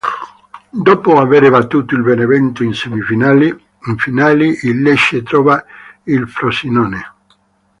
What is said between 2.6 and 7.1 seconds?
in semifinale, in finale il Lecce trova il Frosinone.